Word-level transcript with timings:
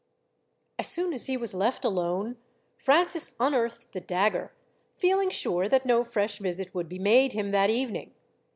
As 0.79 0.87
soon 0.87 1.13
as 1.13 1.27
he 1.27 1.37
was 1.37 1.53
left 1.53 1.85
alone, 1.85 2.37
Francis 2.75 3.33
unearthed 3.39 3.91
the 3.91 4.01
dagger, 4.01 4.51
feeling 4.95 5.29
sure 5.29 5.69
that 5.69 5.85
no 5.85 6.03
fresh 6.03 6.39
visit 6.39 6.73
would 6.73 6.89
be 6.89 6.97
made 6.97 7.33
him 7.33 7.51
that 7.51 7.69
evening. 7.69 8.11